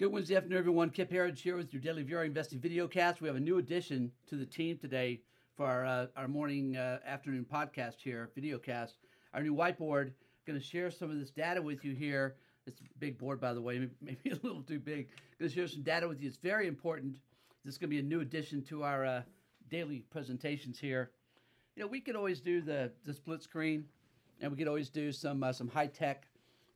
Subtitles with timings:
[0.00, 0.88] Good Wednesday afternoon, everyone.
[0.88, 3.20] Kip Herriage here with your daily VRA investing video cast.
[3.20, 5.20] We have a new addition to the team today
[5.58, 8.94] for our, uh, our morning, uh, afternoon podcast here, video cast.
[9.34, 10.12] Our new whiteboard.
[10.46, 12.36] Going to share some of this data with you here.
[12.66, 15.08] It's a big board, by the way, maybe a little too big.
[15.38, 16.28] Going to share some data with you.
[16.28, 17.18] It's very important.
[17.66, 19.22] This is going to be a new addition to our uh,
[19.68, 21.10] daily presentations here.
[21.76, 23.84] You know, we could always do the, the split screen,
[24.40, 26.26] and we could always do some uh, some high tech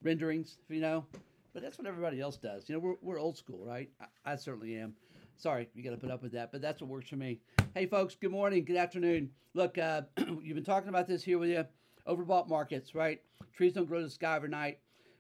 [0.03, 1.07] renderings, you know.
[1.55, 2.69] But that's what everybody else does.
[2.69, 3.89] You know, we're, we're old school, right?
[4.01, 4.93] I, I certainly am.
[5.37, 7.39] Sorry, you got to put up with that, but that's what works for me.
[7.75, 9.31] Hey, folks, good morning, good afternoon.
[9.55, 10.03] Look, uh,
[10.43, 11.65] you've been talking about this here with you.
[12.09, 13.23] Overbought markets, right?
[13.57, 14.79] Trees don't grow to the sky overnight,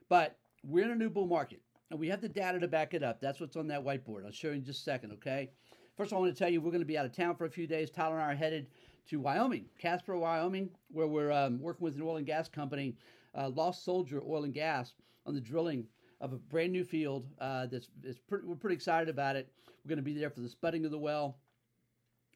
[0.08, 3.04] but we're in a new bull market, and we have the data to back it
[3.04, 3.20] up.
[3.20, 4.24] That's what's on that whiteboard.
[4.24, 5.50] I'll show you in just a second, okay?
[5.96, 7.50] First, I want to tell you we're going to be out of town for a
[7.50, 7.90] few days.
[7.90, 8.66] Tyler and I are headed
[9.08, 12.96] to Wyoming, Casper, Wyoming, where we're um, working with an oil and gas company,
[13.36, 14.94] uh, Lost Soldier Oil and Gas,
[15.26, 15.86] on the drilling
[16.24, 17.26] of a brand new field.
[17.38, 17.88] Uh, that's
[18.28, 19.48] pretty, we're pretty excited about it.
[19.84, 21.36] We're going to be there for the spudding of the well,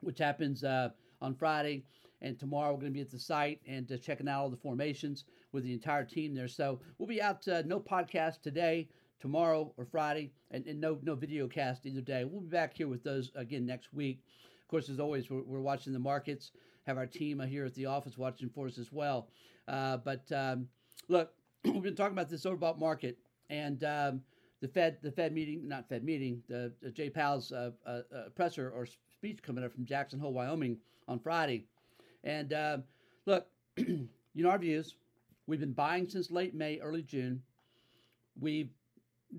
[0.02, 0.90] which happens uh,
[1.22, 1.84] on Friday.
[2.20, 4.56] And tomorrow we're going to be at the site and uh, checking out all the
[4.56, 6.48] formations with the entire team there.
[6.48, 7.48] So we'll be out.
[7.48, 8.88] Uh, no podcast today,
[9.20, 12.24] tomorrow, or Friday, and, and, no no video cast either day.
[12.24, 14.20] We'll be back here with those again next week.
[14.62, 16.50] Of course, as always, we're, we're watching the markets.
[16.86, 19.28] Have our team here at the office watching for us as well.
[19.68, 20.66] Uh, but um,
[21.08, 21.32] look,
[21.64, 23.18] we've been talking about this overbought market
[23.50, 24.20] and um,
[24.60, 28.28] the Fed, the Fed meeting, not Fed meeting, the, the Jay Powell's uh, uh, uh,
[28.34, 31.66] presser or speech coming up from Jackson Hole, Wyoming on Friday.
[32.24, 32.84] And um,
[33.26, 34.96] look, you know our views.
[35.46, 37.42] We've been buying since late May, early June.
[38.38, 38.70] We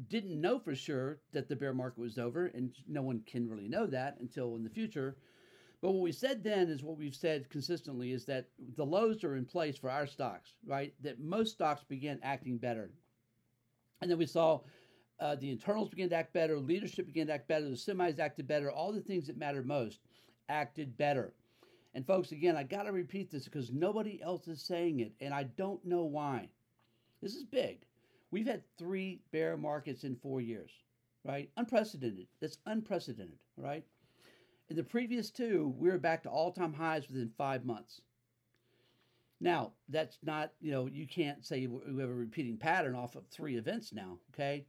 [0.07, 3.67] didn't know for sure that the bear market was over, and no one can really
[3.67, 5.17] know that until in the future.
[5.81, 9.35] But what we said then is what we've said consistently is that the lows are
[9.35, 10.93] in place for our stocks, right?
[11.02, 12.91] That most stocks began acting better
[14.02, 14.59] and then we saw
[15.19, 18.47] uh, the internals begin to act better, leadership began to act better, the semis acted
[18.47, 20.00] better, all the things that mattered most
[20.47, 21.33] acted better.
[21.93, 25.33] And folks, again, I got to repeat this because nobody else is saying it, and
[25.33, 26.49] I don't know why.
[27.21, 27.80] This is big.
[28.32, 30.71] We've had three bear markets in four years,
[31.26, 31.49] right?
[31.58, 32.27] Unprecedented.
[32.39, 33.83] That's unprecedented, right?
[34.70, 38.02] In the previous two, we were back to all time highs within five months.
[39.42, 43.27] Now, that's not, you know, you can't say we have a repeating pattern off of
[43.27, 44.66] three events now, okay?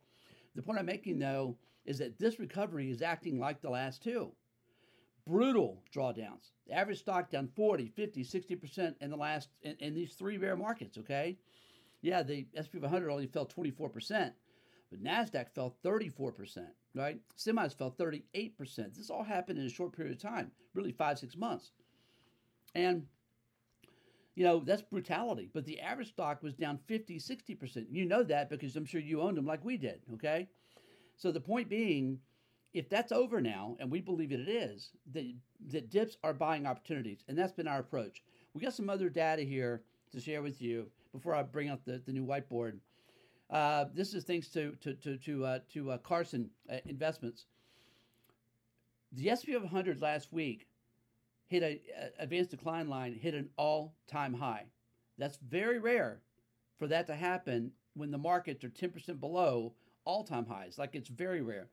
[0.55, 4.33] The point I'm making, though, is that this recovery is acting like the last two.
[5.27, 6.53] Brutal drawdowns.
[6.67, 10.57] The average stock down 40, 50, 60% in the last, in, in these three bear
[10.57, 11.37] markets, okay?
[12.03, 14.33] Yeah, the S&P 500 only fell 24%,
[14.91, 17.19] but NASDAQ fell 34%, right?
[17.37, 18.95] Semis fell 38%.
[18.95, 21.73] This all happened in a short period of time, really five, six months.
[22.75, 23.07] And
[24.35, 25.51] you know, that's brutality.
[25.53, 27.87] But the average stock was down 50, 60%.
[27.91, 30.49] You know that because I'm sure you owned them like we did, okay?
[31.17, 32.19] So the point being,
[32.73, 35.25] if that's over now, and we believe that it is, that,
[35.69, 37.25] that dips are buying opportunities.
[37.29, 38.23] And that's been our approach.
[38.55, 39.83] We got some other data here
[40.13, 42.79] to share with you before I bring up the, the new whiteboard.
[43.51, 47.47] Uh, this is thanks to to to to, uh, to uh, Carson uh, Investments.
[49.13, 50.69] The S&P 500 last week
[51.51, 54.65] hit a, a advanced decline line hit an all-time high.
[55.19, 56.21] That's very rare
[56.79, 59.75] for that to happen when the markets are 10% below
[60.05, 60.79] all-time highs.
[60.79, 61.67] Like it's very rare.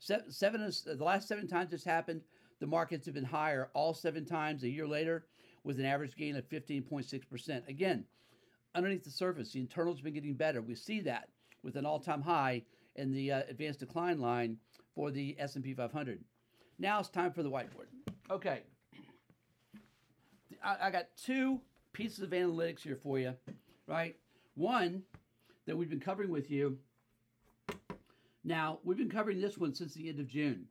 [0.00, 2.22] Seven, seven the last seven times this happened,
[2.58, 5.24] the markets have been higher all seven times a year later
[5.62, 7.68] with an average gain of 15.6%.
[7.68, 8.04] Again,
[8.74, 10.60] underneath the surface, the internals have been getting better.
[10.60, 11.28] We see that
[11.62, 12.62] with an all-time high
[12.96, 14.56] in the uh, advanced decline line
[14.94, 16.18] for the S&P 500.
[16.80, 17.86] Now it's time for the whiteboard.
[18.30, 18.62] Okay.
[20.62, 21.60] I, I got two
[21.92, 23.34] pieces of analytics here for you,
[23.86, 24.16] right?
[24.54, 25.02] One
[25.66, 26.78] that we've been covering with you.
[28.44, 30.66] Now, we've been covering this one since the end of June.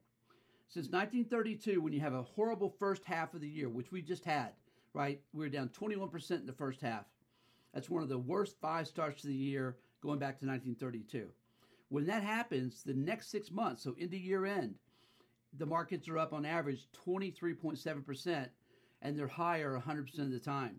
[0.67, 4.25] Since 1932, when you have a horrible first half of the year, which we just
[4.25, 4.49] had,
[4.93, 5.21] right?
[5.33, 7.05] We were down 21% in the first half.
[7.73, 11.27] That's one of the worst five starts to the year going back to 1932.
[11.89, 14.75] When that happens, the next six months, so into year end,
[15.57, 18.47] the markets are up on average 23.7%
[19.01, 20.77] and they're higher 100% of the time.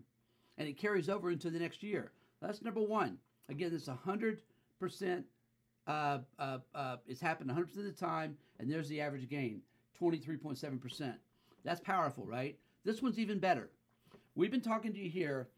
[0.57, 2.11] And it carries over into the next year.
[2.41, 3.17] That's number one.
[3.49, 5.23] Again, it's 100%,
[5.87, 9.61] uh, uh, uh, it's happened 100% of the time, and there's the average gain
[9.99, 11.13] 23.7%.
[11.63, 12.57] That's powerful, right?
[12.83, 13.69] This one's even better.
[14.35, 15.49] We've been talking to you here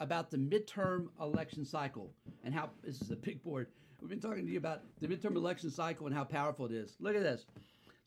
[0.00, 2.12] about the midterm election cycle
[2.44, 3.68] and how this is a big board.
[4.00, 6.96] We've been talking to you about the midterm election cycle and how powerful it is.
[7.00, 7.46] Look at this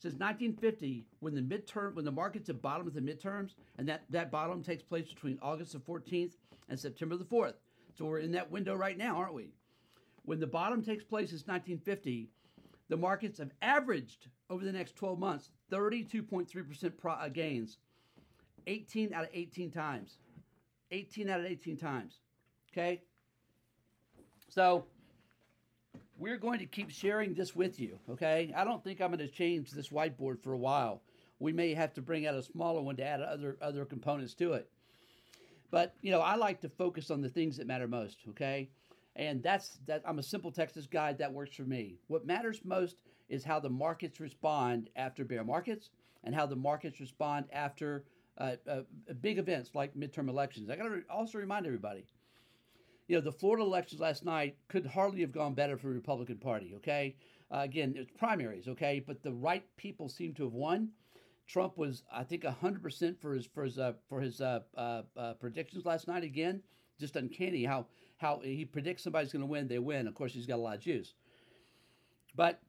[0.02, 4.02] since 1950, when the midterm, when the market's at bottom of the midterms, and that,
[4.10, 6.32] that bottom takes place between August the 14th
[6.68, 7.54] and September the 4th.
[7.96, 9.54] So we're in that window right now, aren't we?
[10.24, 12.30] When the bottom takes place is 1950,
[12.88, 17.78] the markets have averaged over the next 12 months 32.3% pro- uh, gains,
[18.66, 20.18] 18 out of 18 times.
[20.90, 22.18] 18 out of 18 times.
[22.72, 23.02] Okay?
[24.48, 24.84] So
[26.22, 27.98] we're going to keep sharing this with you.
[28.08, 28.54] Okay?
[28.56, 31.02] I don't think I'm going to change this whiteboard for a while.
[31.40, 34.52] We may have to bring out a smaller one to add other other components to
[34.52, 34.70] it.
[35.72, 38.18] But you know, I like to focus on the things that matter most.
[38.30, 38.70] Okay?
[39.16, 40.02] And that's that.
[40.06, 41.12] I'm a simple Texas guy.
[41.12, 41.96] That works for me.
[42.06, 42.96] What matters most
[43.28, 45.90] is how the markets respond after bear markets,
[46.22, 48.04] and how the markets respond after
[48.38, 48.82] uh, uh,
[49.20, 50.70] big events like midterm elections.
[50.70, 52.04] I got to also remind everybody,
[53.08, 56.38] you know, the Florida elections last night could hardly have gone better for the Republican
[56.38, 56.74] Party.
[56.76, 57.16] Okay,
[57.50, 58.68] uh, again, it's primaries.
[58.68, 60.90] Okay, but the right people seem to have won.
[61.46, 65.02] Trump was, I think, hundred percent for his for his uh, for his uh, uh,
[65.16, 66.22] uh, predictions last night.
[66.22, 66.62] Again,
[66.98, 67.86] just uncanny how
[68.18, 70.06] how he predicts somebody's going to win, they win.
[70.06, 71.14] Of course, he's got a lot of juice,
[72.36, 72.60] but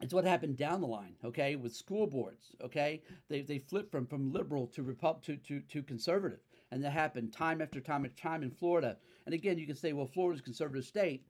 [0.00, 3.02] it's what happened down the line, okay, with school boards, okay?
[3.28, 6.38] They, they flipped from, from liberal to, Repub- to, to, to conservative.
[6.70, 8.96] And that happened time after time after time in Florida.
[9.26, 11.24] And again, you can say, well, Florida's a conservative state.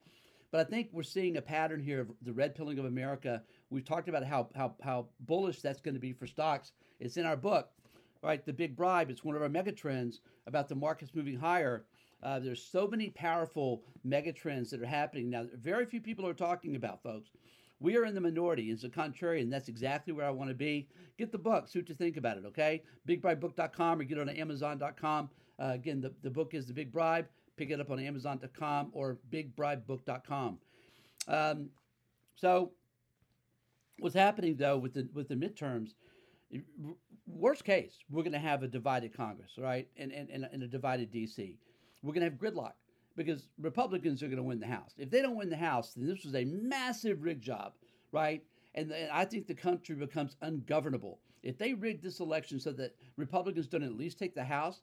[0.50, 3.43] But I think we're seeing a pattern here of the red pilling of America.
[3.70, 6.73] We've talked about how, how, how bullish that's going to be for stocks.
[7.00, 7.70] It's in our book,
[8.23, 8.44] right?
[8.44, 9.11] The Big Bribe.
[9.11, 11.85] It's one of our mega trends about the markets moving higher.
[12.23, 15.46] Uh, there's so many powerful mega trends that are happening now.
[15.55, 17.31] Very few people are talking about, folks.
[17.81, 18.71] We are in the minority.
[18.71, 19.51] It's a contrarian.
[19.51, 20.89] That's exactly where I want to be.
[21.17, 21.69] Get the book.
[21.69, 22.83] See what you think about it, okay?
[23.09, 25.31] BigBribeBook.com or get it on Amazon.com.
[25.61, 27.27] Uh, again, the, the book is The Big Bribe.
[27.57, 30.59] Pick it up on Amazon.com or BigBribeBook.com.
[31.29, 31.71] Um,
[32.37, 32.73] so,
[33.99, 35.91] what's happening though with the with the midterms?
[37.27, 41.13] Worst case, we're going to have a divided Congress, right, and, and, and a divided
[41.13, 41.57] DC.
[42.03, 42.73] We're going to have gridlock
[43.19, 44.94] because Republicans are going to win the House.
[44.97, 47.73] If they don't win the House, then this was a massive rig job,
[48.12, 48.43] right?
[48.76, 51.19] And, and I think the country becomes ungovernable.
[51.43, 54.82] If they rig this election so that Republicans don't at least take the House,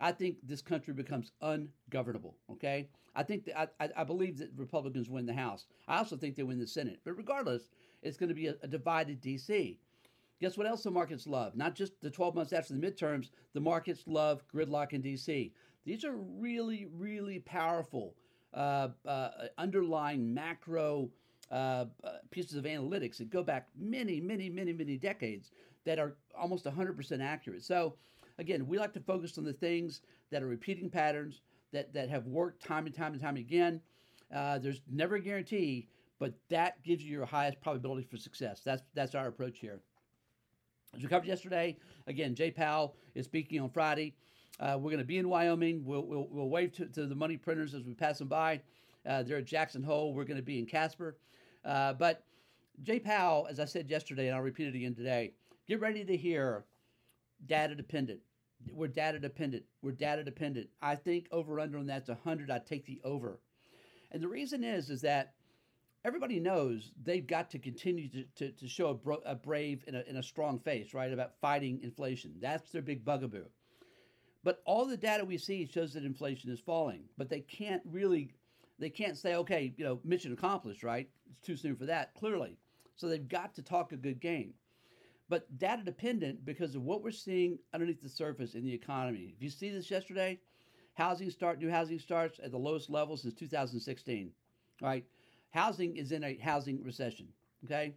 [0.00, 2.36] I think this country becomes ungovernable.
[2.50, 5.66] Okay, I think that I, I believe that Republicans win the House.
[5.86, 6.98] I also think they win the Senate.
[7.04, 7.70] But regardless,
[8.02, 9.78] it's going to be a, a divided D.C.
[10.40, 11.56] Guess what else the markets love?
[11.56, 15.52] Not just the 12 months after the midterms, the markets love gridlock in D.C.
[15.84, 18.14] These are really, really powerful
[18.54, 21.10] uh, uh, underlying macro
[21.50, 25.50] uh, uh, pieces of analytics that go back many, many, many, many decades
[25.84, 27.62] that are almost 100% accurate.
[27.62, 27.94] So,
[28.38, 31.40] again, we like to focus on the things that are repeating patterns
[31.72, 33.80] that, that have worked time and time and time again.
[34.34, 35.88] Uh, there's never a guarantee,
[36.18, 38.60] but that gives you your highest probability for success.
[38.64, 39.80] That's that's our approach here.
[40.94, 41.76] As we covered yesterday,
[42.06, 44.14] again, Jay Powell is speaking on Friday.
[44.60, 45.84] Uh, we're going to be in Wyoming.
[45.84, 48.60] We'll, we'll, we'll wave to, to, the money printers as we pass them by.
[49.06, 50.12] Uh, they're at Jackson Hole.
[50.12, 51.16] We're going to be in Casper.
[51.64, 52.24] Uh, but
[52.82, 55.32] Jay Powell, as I said yesterday, and I'll repeat it again today,
[55.66, 56.64] get ready to hear
[57.46, 58.20] data dependent.
[58.72, 59.64] We're data dependent.
[59.82, 60.68] We're data dependent.
[60.82, 62.50] I think over under on that's 100.
[62.50, 63.38] I take the over.
[64.10, 65.34] And the reason is, is that
[66.04, 69.94] everybody knows they've got to continue to, to, to show a, bro, a brave and
[69.94, 72.34] a, and a strong face, right, about fighting inflation.
[72.40, 73.44] That's their big bugaboo.
[74.44, 77.04] But all the data we see shows that inflation is falling.
[77.16, 78.30] But they can't really,
[78.78, 81.08] they can't say, okay, you know, mission accomplished, right?
[81.30, 82.56] It's too soon for that, clearly.
[82.96, 84.54] So they've got to talk a good game.
[85.28, 89.34] But data dependent because of what we're seeing underneath the surface in the economy.
[89.36, 90.40] If you see this yesterday,
[90.94, 94.30] housing start, new housing starts at the lowest level since 2016,
[94.80, 95.04] right?
[95.50, 97.28] Housing is in a housing recession,
[97.64, 97.94] okay?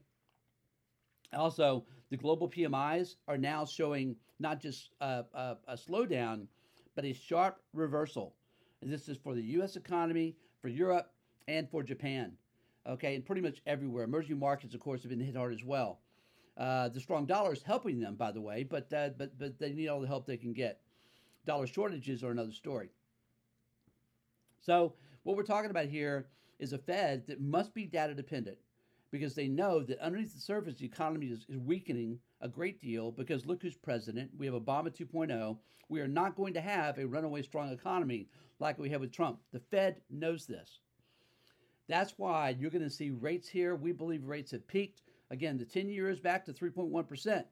[1.34, 6.48] Also, the global PMIs are now showing not just a, a, a slowdown,
[6.96, 8.36] but a sharp reversal.
[8.82, 9.76] And this is for the U.S.
[9.76, 11.14] economy, for Europe,
[11.48, 12.34] and for Japan.
[12.88, 14.04] Okay, and pretty much everywhere.
[14.04, 16.00] Emerging markets, of course, have been hit hard as well.
[16.58, 19.72] Uh, the strong dollar is helping them, by the way, but uh, but but they
[19.72, 20.82] need all the help they can get.
[21.46, 22.90] Dollar shortages are another story.
[24.60, 26.28] So what we're talking about here
[26.60, 28.58] is a Fed that must be data dependent
[29.12, 33.12] because they know that underneath the surface, the economy is, is weakening a great deal
[33.12, 34.32] because look who's president.
[34.38, 35.58] We have Obama 2.0.
[35.90, 39.40] We are not going to have a runaway strong economy like we have with Trump.
[39.52, 40.80] The Fed knows this.
[41.90, 43.76] That's why you're going to see rates here.
[43.76, 45.02] We believe rates have peaked.
[45.30, 47.44] Again, the 10 year is back to 3.1%.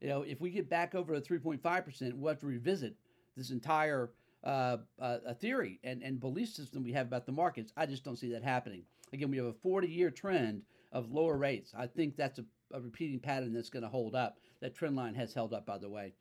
[0.00, 2.94] You know, if we get back over to 3.5%, we'll have to revisit
[3.36, 4.10] this entire
[4.44, 7.72] uh, uh, theory and, and belief system we have about the markets.
[7.76, 8.84] I just don't see that happening.
[9.12, 11.72] Again, we have a 40 year trend of lower rates.
[11.76, 14.38] I think that's a, a repeating pattern that's going to hold up.
[14.60, 16.14] That trend line has held up, by the way.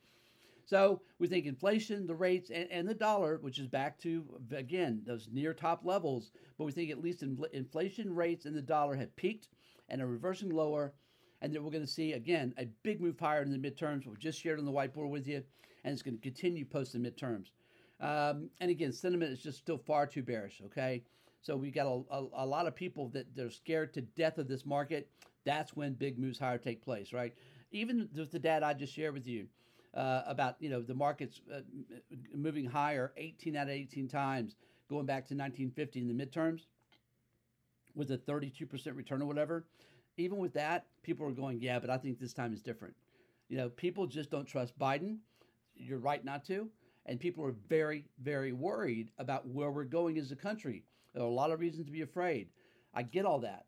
[0.66, 4.24] So we think inflation, the rates, and, and the dollar, which is back to,
[4.56, 8.62] again, those near top levels, but we think at least in, inflation rates and the
[8.62, 9.48] dollar have peaked
[9.90, 10.94] and are reversing lower.
[11.42, 14.06] And then we're going to see, again, a big move higher in the midterms.
[14.06, 15.42] We just shared on the whiteboard with you,
[15.84, 17.48] and it's going to continue post the midterms.
[18.00, 21.04] Um, and again, sentiment is just still far too bearish, okay?
[21.42, 24.48] So we got a, a, a, lot of people that they're scared to death of
[24.48, 25.10] this market.
[25.46, 27.34] That's when big moves higher take place, right?
[27.72, 29.48] Even with the data I just shared with you
[29.94, 31.62] uh, about you know the markets uh,
[32.36, 34.56] moving higher 18 out of 18 times
[34.90, 36.66] going back to 1950 in the midterms
[37.96, 39.66] with a 32% return or whatever.
[40.18, 42.96] Even with that, people are going, yeah, but I think this time is different.
[43.48, 45.18] You know, people just don't trust Biden.
[45.76, 46.70] You're right not to.
[47.06, 50.84] And people are very, very worried about where we're going as a country.
[51.14, 52.50] There are a lot of reasons to be afraid.
[52.94, 53.66] I get all that.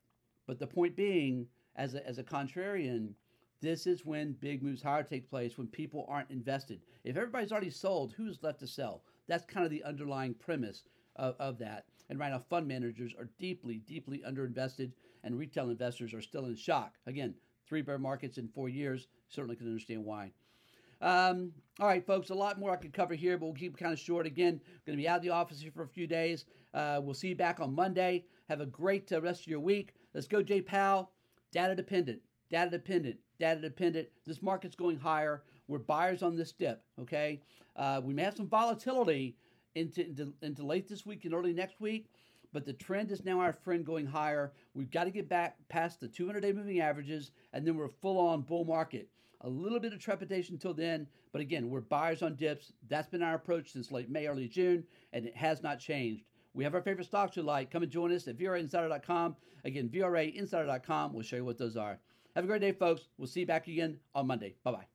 [0.48, 3.14] But the point being, as a, as a contrarian,
[3.62, 6.82] this is when big moves higher take place when people aren't invested.
[7.04, 9.04] If everybody's already sold, who's left to sell?
[9.28, 10.84] That's kind of the underlying premise
[11.16, 11.86] of, of that.
[12.10, 14.92] And right now, fund managers are deeply, deeply underinvested,
[15.24, 16.96] and retail investors are still in shock.
[17.06, 17.36] Again,
[17.68, 19.08] three bear markets in four years.
[19.30, 20.32] Certainly can understand why.
[21.02, 23.80] Um, all right, folks, a lot more I could cover here, but we'll keep it
[23.80, 24.28] kind of short.
[24.28, 26.46] Again, going to be out of the office here for a few days.
[26.74, 28.26] Uh, we'll see you back on Monday.
[28.50, 29.94] Have a great uh, rest of your week.
[30.14, 31.12] Let's go, Jay Powell.
[31.52, 34.08] Data dependent, data dependent, data dependent.
[34.26, 35.44] This market's going higher.
[35.68, 37.42] We're buyers on this dip, okay?
[37.76, 39.36] Uh, we may have some volatility
[39.76, 42.10] into, into, into late this week and early next week,
[42.54, 44.54] but the trend is now our friend going higher.
[44.74, 48.20] We've got to get back past the 200 day moving averages, and then we're full
[48.20, 49.10] on bull market.
[49.42, 52.74] A little bit of trepidation until then, but again, we're buyers on dips.
[52.90, 56.24] That's been our approach since late May, early June, and it has not changed.
[56.54, 57.72] We have our favorite stocks we like.
[57.72, 59.36] Come and join us at VRAinsider.com.
[59.64, 61.14] Again, VRAinsider.com.
[61.14, 62.00] We'll show you what those are.
[62.36, 63.08] Have a great day, folks.
[63.18, 64.56] We'll see you back again on Monday.
[64.64, 64.91] Bye bye.